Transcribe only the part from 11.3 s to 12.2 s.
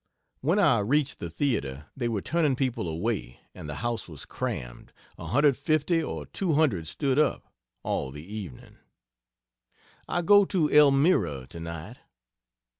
tonight.